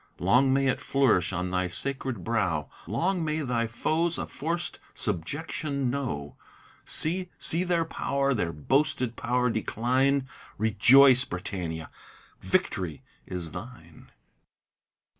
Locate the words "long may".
0.17-0.65, 2.87-3.41